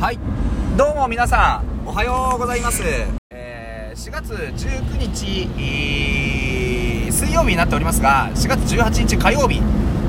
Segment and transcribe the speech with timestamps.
[0.00, 0.18] はい。
[0.78, 2.82] どうも皆さんおはようございます、
[3.30, 5.46] えー4月19日、
[7.12, 9.60] 水曜日になっておりますが4月18日火曜日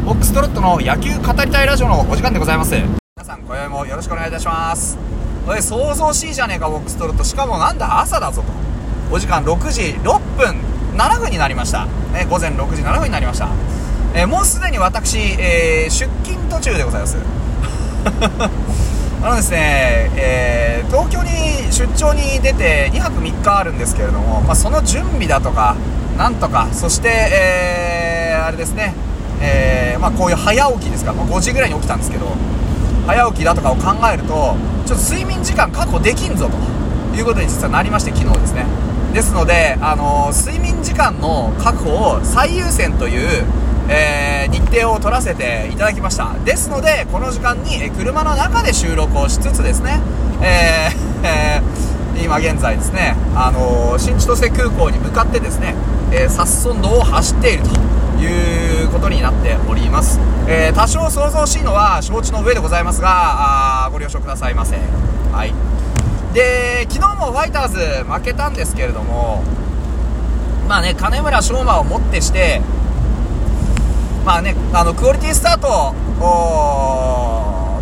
[0.08, 2.74] オックストロットの野球語りたいラジオのお時間でございます。
[2.74, 2.88] 皆
[3.26, 4.98] さん今宵もよろしくお願いいたします。
[5.46, 7.26] おい想像しいじゃねえかオックストロット。
[7.26, 8.48] しかもなんだ朝だぞと。
[9.14, 10.55] お時間6時6分
[10.96, 13.50] 7分になりました、ね、午前6時7分になりました、
[14.16, 17.18] えーもうすでに私、えー出勤途中でございます。
[19.24, 25.78] あのですね、えー東京に出張に出て2泊3日あるんですけれども、まあ、その準備だとか、
[26.18, 28.93] なんとか、そして、えーあれですね、
[29.39, 32.26] えーまあ、こういう早起きですか、まあ、5時ぐらいに起きたんですけど、
[33.08, 38.66] 早起きだとかを考えると、ちょっと睡眠時間確保できんぞということに実はなりまして、昨日ですね。
[39.14, 43.45] ですので、あの睡眠時間の確保を最優先という、
[43.91, 46.33] えー日程を取らせていただきました。
[46.45, 50.00] ですのでこの時間にえ車の中で収録をしつつですね、
[50.41, 55.75] えー えー今現在ですね、あのー新千歳空港に向かってですね、
[56.11, 57.70] えー、札村道を走っていると
[58.23, 64.78] いうことになっております、えー多少想像しいのは承知の上でございますがあーご了承くださいませ
[65.31, 65.53] はい。
[66.33, 69.44] で昨日もファイターズ負けたんですけれども
[70.67, 72.61] まあね金村翔馬をもってして
[74.25, 75.95] まあね、あのクオリティスタート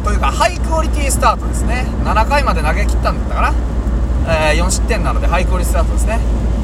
[0.04, 1.86] というかハイクオリティスタートですね。
[2.06, 3.54] 7回まで投げ切ったんだったかな、
[4.54, 6.20] えー4失点なのでハイクオリティスタートですね。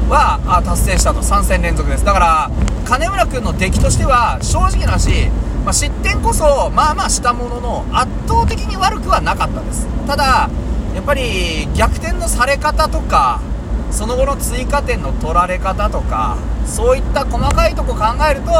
[0.08, 1.20] はあ達成したと。
[1.20, 2.04] 3戦連続です。
[2.04, 2.50] だから
[2.86, 5.28] 金村君の出来としては正直な話、
[5.64, 9.86] まあ、失点こそまあまあしたものの圧倒的に悪くはなかったです。
[10.06, 10.48] ただ
[10.94, 13.42] やっぱり逆転のされ方とか
[13.90, 18.50] その後の追加点の取られ方とかそういった細かいとこ考えると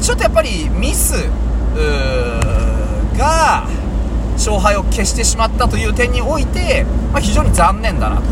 [0.00, 1.28] ちょっとやっぱりミス
[3.16, 3.66] が
[4.34, 8.22] 勝敗を消してしまったという点において、まあ、非常に残念だなと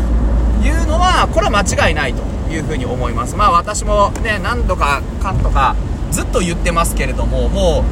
[0.65, 3.35] いうのはこれは間違いないというふうに思います。
[3.35, 5.75] まあ私もね何度かかんとか
[6.11, 7.83] ずっと言ってますけれどもも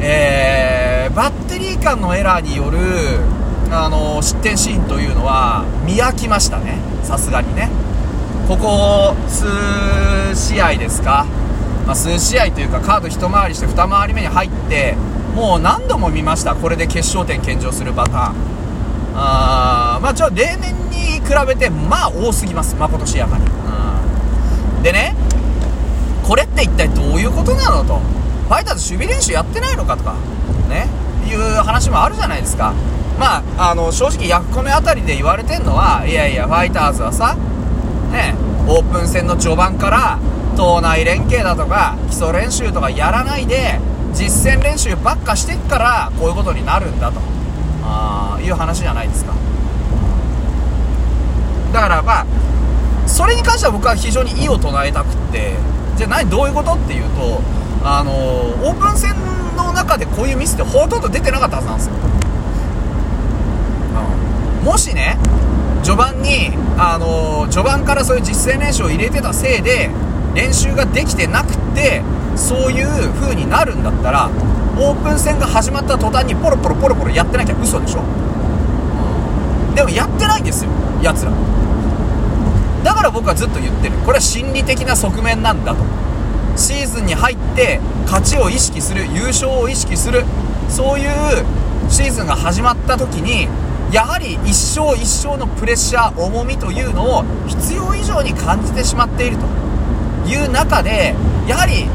[0.00, 0.78] う、えー
[1.14, 2.78] バッテリー間のエラーによる
[3.72, 6.78] あの失点シーンというのは見飽きましたね。
[7.02, 7.70] さすがにね。
[8.46, 9.46] ここ数
[10.34, 11.26] 試合ですか、
[11.88, 14.94] まあ、数試合というかカード一回りして二回り目に入って
[15.34, 16.54] もう何度も見ました。
[16.54, 18.34] これで決勝点献上するパターン。
[19.14, 22.76] あーまあちょ例年に比べてまあ多すぎます。
[22.76, 25.16] まことしやかに、うん、でね
[26.22, 27.98] これって一体どういうことなのと。
[28.48, 30.14] ファイターズ守備練習やってないのかとか
[30.68, 30.88] ね
[31.26, 32.74] いう話もあるじゃないですか。
[33.18, 37.34] まああの正直ヤフコメあたりで言われてんのはいやいやファイターズはさ
[38.12, 38.34] ね
[38.66, 40.18] オープン戦の序盤から
[40.58, 43.78] 党内連携だとか基礎練習とかやらないで
[44.12, 47.38] 実戦練習ばっかしてっからこういうことになるんだと。
[47.88, 49.32] あいう話じゃないですか。
[51.72, 52.26] だからまあ
[53.06, 55.54] それに関しては僕は非常に異を唱えたくって
[55.96, 57.40] じゃあ何どういうことっていうと
[57.84, 59.14] あのオープン戦
[59.56, 61.98] の中でこういうミスってほとんど出てなかったはずなんですよ、う
[64.64, 65.16] んもしね
[65.82, 69.88] 序盤にあの序盤からそういう実践練習を入れてたせいで
[70.34, 72.02] 練習ができてなくて
[72.36, 74.30] そういう風になるんだったら
[74.78, 78.02] オープン戦が始まった途端にポロポロポロポロやってなきゃ嘘でしょ、
[79.74, 80.70] でもやってないんですよ
[81.02, 81.32] やつら。
[82.84, 83.96] だから僕はずっと言ってる。
[84.06, 85.80] これは心理的な側面なんだと。
[86.56, 90.24] シーズンに入って勝ちを意識する優勝を意識する。
[90.68, 91.08] そういう
[91.90, 93.48] シーズンが始まった時に
[93.92, 99.44] やはり一勝一勝のプレッシャー重みというのを必要以上に感じてしまっていると。
[100.28, 101.14] いう中で
[101.46, 101.88] やはり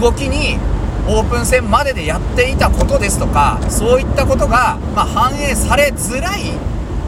[0.00, 0.58] 動きに
[1.06, 6.52] オープン戦まででやっていたことですとかそういったことが、まあ、反映されづらい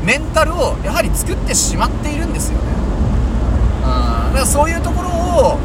[0.05, 2.65] メンタルをやはり作ってしまっているんですよね。
[3.85, 5.59] うんだからそういうところを、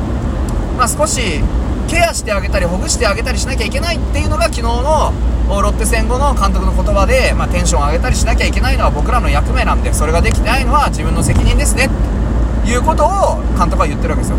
[0.77, 1.41] まあ、少し
[1.89, 5.11] ケアしてあげたりほぐしてあげたりしなきゃいけないっていうのが昨日の
[5.49, 11.89] ロッテ戦後の監督の言葉で、まあ、テンションを上げたりしなきゃいけないのは僕らの役目なんでそれができてないのは自分の責任ですね。
[12.63, 14.37] ということを監督は言ってるわけですよ。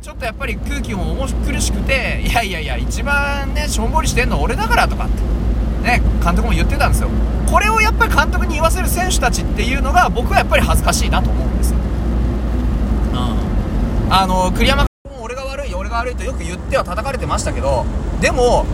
[0.00, 5.20] ちょっとやっぱり空気も重苦しくていやいやいや一番ねしょんぼりしてんの俺だからとかって
[5.82, 7.08] ね監督も言ってたんですよ。
[7.50, 11.78] これをやっぱり監督に言わせる選手たちっていうのが僕はやっぱり恥ずかしいなと思うんですよ。
[11.78, 11.82] う
[14.08, 14.12] ん。
[14.12, 17.84] あの栗山監督も俺が悪い俺が悪いとよく言っては叩かれてましたけど
[18.20, 18.66] でも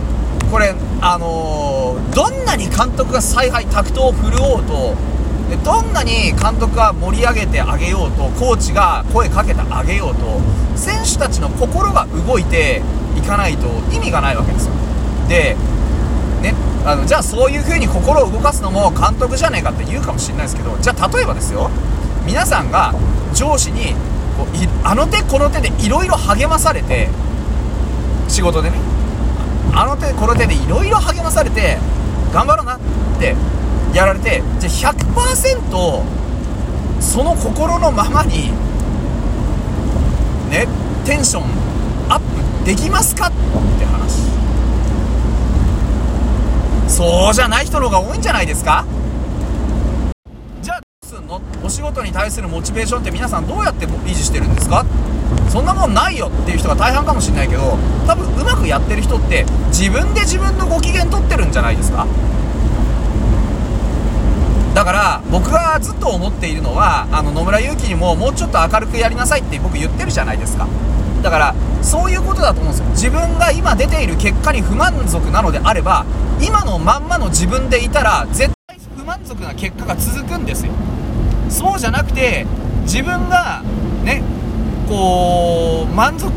[0.51, 4.93] これあのーどんなに監督が采配タクトを振るおうと
[5.49, 10.39] でどんなに監督が盛り上げてあげようとコーチが声かけてあげようと
[10.75, 12.81] 選手たちの心が動いて
[13.15, 14.73] いかないと意味がないわけですよ。
[15.27, 15.55] で
[16.41, 16.53] ね
[16.85, 21.69] あのじゃあそういう風に心を動かすのも監督じゃねえかって言うかもしれないですけどじゃあ例えばですよ
[22.25, 22.93] 皆さんが
[23.33, 23.93] 上司に
[24.37, 27.09] こういあの手この手でいろいろ励まされて
[28.27, 28.77] 仕事でね
[29.73, 31.77] あの手この手でいろいろ励まされて
[32.33, 32.79] 頑張ろうなっ
[33.19, 33.35] て
[33.95, 38.49] やられてじゃあ100%その心のままに
[40.49, 40.67] ね
[41.05, 41.43] テンション
[42.11, 42.25] アップ
[42.65, 43.27] できますか？
[43.27, 43.37] って
[43.85, 44.19] 話。
[46.91, 48.85] そうじゃない人の方が多いんじゃないですか？
[50.61, 54.85] じゃあどうすんのお仕事に対するモチベーションって皆さんどうやって維持してるんですか？
[55.49, 57.77] そんなもんないよっていう人が大半かもしれないけど
[58.07, 62.05] 多分うまくやってる人って自分で自分のご機嫌取ってるんじゃないですか？
[64.75, 70.67] だから僕がずっと思っているのはあの野村祐希にももうちょっと明るくやりなさいって僕言ってるじゃないですか。
[71.23, 72.89] だからそういうことだと思うんですよ。
[72.89, 76.05] 自分が今出ている結果に不満足なのであれば
[76.41, 80.73] 今のまんまの自分でいたら絶対不満足な結果が続くんですよ。
[81.49, 82.45] そうじゃなくて
[82.81, 83.61] 自分が
[84.03, 84.21] ね
[84.89, 86.29] こう満足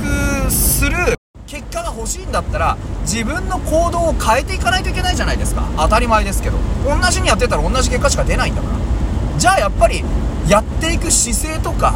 [0.48, 1.17] する
[1.48, 5.66] 結果が欲しいんだったら自分の行動を変えていかないといけないじゃないですか。
[5.78, 6.58] 当たり前ですけど。
[6.84, 9.38] 同じにやってたら同じ結果しか出ないんだから。
[9.38, 10.04] じゃあやっぱり
[10.46, 11.94] やっていく姿勢とか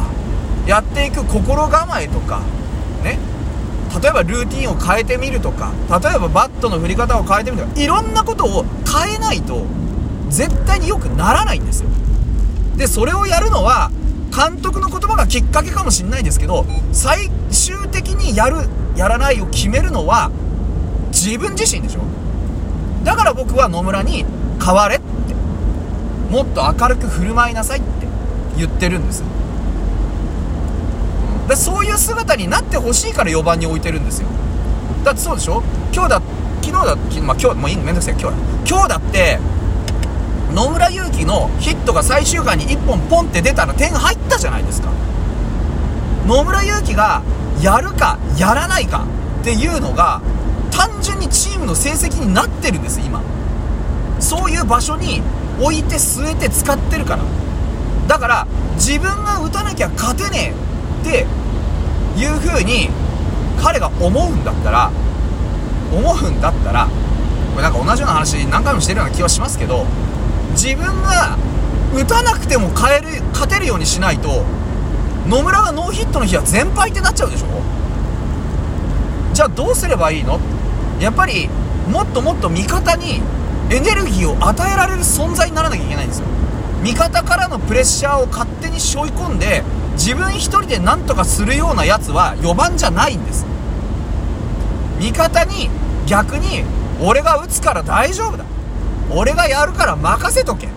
[0.65, 2.41] やっていく心構えとか
[3.03, 3.19] ね。
[4.01, 9.67] 例えばルーティンを変えてみるとか例えばバットの振り方を変えてみるとかいろんなことを変えないと
[10.29, 11.89] 絶対に良くならないんですよ。
[12.75, 13.91] でそれをやるのは
[14.35, 20.31] 監督の言葉がきっかけかもしれないですけど最終的にやるやらないを決めるのは
[21.11, 22.01] 自分自身でしょ。
[23.03, 24.25] だから僕は野村に
[24.63, 25.03] 変われって
[26.31, 28.07] もっと明るく振る舞いなさいって
[28.57, 29.23] 言ってるんです
[31.47, 34.27] でそういう姿になってほしいから4番に置いてるんですよ。
[35.03, 35.61] だってそうでしょ。
[35.93, 36.21] 今日だ
[36.61, 38.43] 昨日だ、まあ、今日もういいめんどくさい今日だ。
[38.65, 39.39] 今日だって
[40.53, 44.89] 野村祐希のヒットが最終回に1本ポンって出たら点入ったじゃないですか。
[46.25, 47.21] 野村祐希が
[47.63, 49.05] やるかやらないか
[49.41, 50.21] っていうのが
[50.69, 53.21] 単純にチームの成績になってるんです今。
[54.19, 55.21] そういう場所に
[55.61, 57.23] 置いて据えて使ってるから。
[58.07, 60.53] だから自分が打たなきゃ勝てね
[61.05, 61.25] えっ
[62.15, 62.89] ていう風に
[63.61, 64.91] 彼が思うんだったら
[65.93, 66.87] 思うんだったら
[67.53, 69.85] これなんか同じような話何回もしてるような気はしますけど
[70.51, 71.37] 自分が
[71.95, 74.43] 打たなくても変える勝てるようにしないと
[75.27, 77.47] 野村がノーヒットの日は全敗ってなっちゃうでしょ？
[79.33, 80.39] じゃあどうすればいいの？
[80.99, 81.49] やっぱり
[81.89, 83.21] もっともっと味方に
[83.71, 86.27] エネルギーを与えられる存在にならなきゃいけないんですよ。
[86.83, 93.45] 味方からのプレッシャーを勝手に背負い込んで自分一人で何とかするようなやつは4番じゃないんです。
[94.99, 95.69] 味方に
[96.05, 96.65] 逆に
[97.01, 98.43] 俺が打つから大丈夫だ。
[99.09, 100.67] 俺がやるから任せとけ。
[100.67, 100.69] っ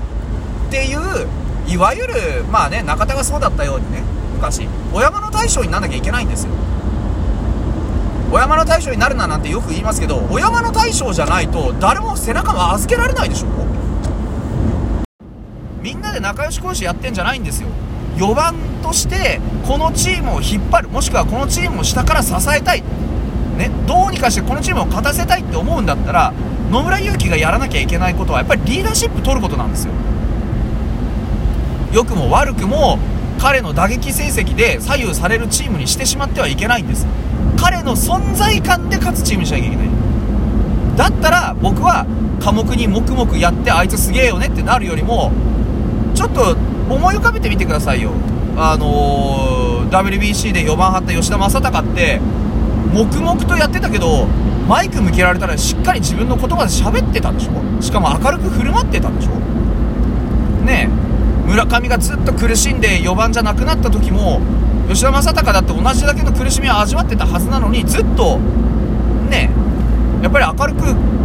[0.70, 1.26] ていう
[1.68, 4.02] いわゆるまあね中田がそうだったようにね
[4.36, 6.52] 昔お山の大将にならなきゃいけないんですよ。
[8.32, 13.46] お山の大将になるななんてよく言いますけどお山の大将じゃないと誰も背中も預けられないでしょ。
[15.80, 17.68] みんなで仲良し講師やってんじゃないんですよ。
[18.16, 20.88] 4番としてこのチームを引っ張る。
[20.88, 22.82] もしくはこのチームを下から支えたい。
[23.56, 26.34] ねどうにかしてこのチームを勝たせたいって思うんだったら
[26.70, 29.92] 野村祐希がやらなきゃいけないことはやっぱりリーダーシップ取ることなんですよ。
[31.92, 32.98] 良くも悪くも
[33.38, 37.06] 彼の打撃成績で左右されるチームにしてしまってはいけないんです。
[37.58, 39.88] 彼の存在感で勝つチームにしなきゃいけない。
[40.96, 42.06] だったら僕は
[42.40, 45.32] 科目に黙々やってあいつすげえよねってなるよりも
[46.14, 46.56] ちょっと
[46.88, 48.12] 思い浮かべてみてくださいよ。
[48.56, 52.20] あのー、WBC で4番張った吉田正尚って
[52.94, 54.26] 黙々とやってたけど
[54.66, 57.82] マイク向けられたらしっかり自分の言葉で喋ってたでしょ？
[57.82, 59.32] しかも明るく振る舞ってたんでしょ？
[61.56, 64.42] 村上がずっと苦しんで4番じゃなくなった時も
[64.90, 68.38] 吉田正尚だって同じだけの苦しみを味わってたはずなのにずっと
[69.30, 69.50] ね
[70.22, 70.82] やっぱり明るく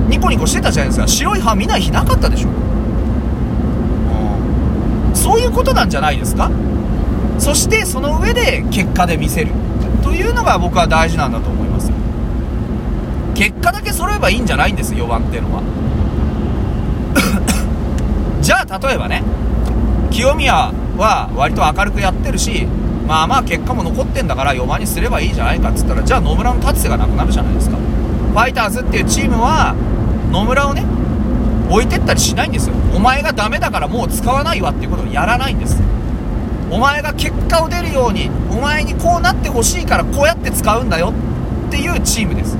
[0.10, 1.08] ニコニコしてたじゃないですか。
[1.08, 2.52] 白い歯見ない日なかったでしょ、う
[5.12, 6.50] ん、そういうことなんじゃないですか。
[7.38, 9.52] そしてその上で結果で見せる。
[10.02, 11.96] というのが僕は大事なんだと思いますよ。
[13.36, 15.62] 結果だけ揃えばいいんじゃないんです4番っていうのは。
[18.42, 19.24] じゃあ例えばね。
[20.12, 22.68] 清宮は割と明るくやってるし
[23.08, 27.78] まあまあ結果も残ってんだから4番にすればいいじゃないかっつったらじゃあ野村の立つ瀬がなくなるじゃないですか。
[27.78, 29.76] ファイターズっていうチームは
[30.32, 30.86] 野村をね
[31.70, 32.76] 置いてったりしないんですよ。
[32.96, 35.82] お前がダメだからもう使わないわっていうことをやらないんです。
[36.70, 41.14] お前が結果を出るようにお前にこうなってほしいからこうやって使うんだよ
[41.68, 42.58] っていうチームです。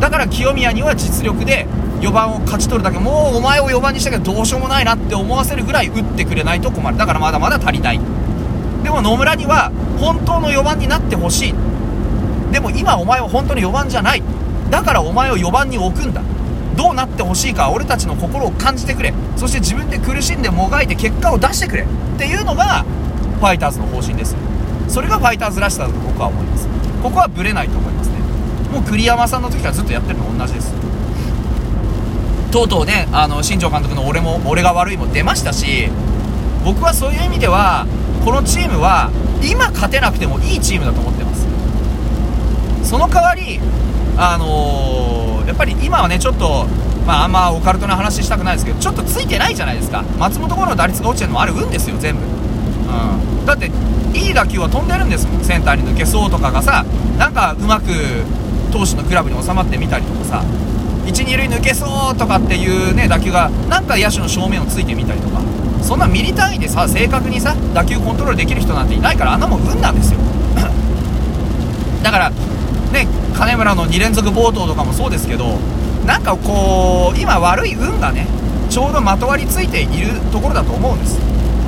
[0.00, 1.66] だから清宮には実力で
[2.02, 6.96] 4番を勝ち取るだけもうお前を4番にしたけどどうしようもないなって思わせるぐらい打ってくれないと困る。
[6.98, 8.00] だからまだまだ足りない。
[8.82, 11.54] でも野村には本当の4番になってほしい。
[12.50, 14.22] でも今お前は本当に4番じゃない。
[14.68, 16.22] だからお前を4番に置くんだ。
[16.76, 19.14] どうなってほしいか俺たちの心を感じてくれ。
[19.36, 21.84] そして自分で苦しんでもがいて結果を出してくれ。
[21.84, 21.86] っ
[22.18, 22.84] ていうのが
[23.38, 24.34] ファイターズの方針です。
[24.88, 26.66] それがファイターズらしさだと僕は思います。
[27.00, 28.14] ここはブレないと思いますね。
[28.72, 30.81] もう栗山さんの時からずっとやってるの同じです。
[32.52, 35.88] とうとうねあの新庄監督の俺も俺が悪いも出ましたし
[36.62, 37.86] 僕はそういう意味では
[38.24, 39.10] このチームは
[39.42, 41.48] 今勝てなくてもいいチームだと思ってます。
[42.88, 43.58] その代わり
[44.18, 46.66] あのー、やっぱり今はねちょっと
[47.06, 50.04] まああんまオカルトな話したくないですけどちょっとついてないじゃないですか。
[50.18, 52.20] 松本剛の打率が落ちてるのもある運ですよ全部。
[52.20, 53.46] うん。
[53.46, 53.70] だって
[54.12, 55.42] いい打球は飛んでるんですもん。
[55.42, 56.84] センターに抜けそうとかがさ
[57.18, 57.86] なんかうまく
[58.70, 60.44] 投手のクラブに収まってみたりとかさ。
[61.06, 65.40] 1、2塁抜けそうとかっていうね打球がなんか野手の正面をついてみたりとか
[65.82, 70.20] そんなミリ単位でさ正確にさ打球コントロールできる人なんていないからあんなもん運なんですよ。
[72.02, 75.58] だからね金村の2連続暴投とかもそうですけど
[76.06, 78.26] なんかこう今悪い運がね
[78.70, 81.18] ちょうどまとわりついているところだと思うんです。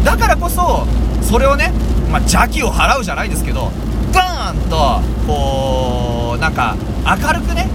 [0.05, 0.87] だからこそ
[1.23, 1.73] それをね、
[2.11, 3.71] まあ、邪気を払うじゃないですけど
[4.12, 7.69] バーンとこうなんか明るくね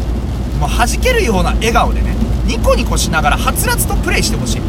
[0.59, 4.61] もう弾けるような笑顔でねニコニコしながらはつらつとプレイしてほしい。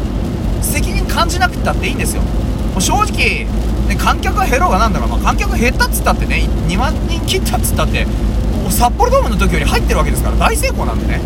[0.61, 2.21] 責任感じなくったっていいんですよ。
[2.21, 3.45] もう正直、
[3.89, 8.05] ね、観客が減ろうがなんだろう、まあ、観客減ったっつったってね2万人切ったっつったって
[8.69, 11.19] 札幌ドームの時より入ってるわけですから大成功なんでね、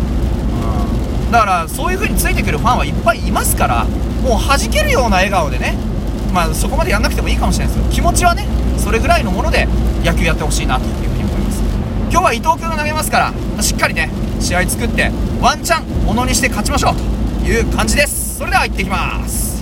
[1.26, 5.74] うん、だからそういう風についてくるファンはいっぱいいますからもう弾けるような笑顔でね
[6.32, 7.92] まあそこまでやんなくてもいいかもしれないですよ。
[7.92, 8.46] 気持ちはね
[8.78, 9.68] それぐらいのもので
[10.02, 10.84] 野球やってほしいなと
[12.10, 14.10] 今日は伊藤君が投げますからしっかりね
[14.40, 15.10] 試合作って
[15.40, 16.94] ワンチャンものにして勝ちましょう
[17.42, 18.38] という感じです。
[18.38, 19.55] それでは行ってきます。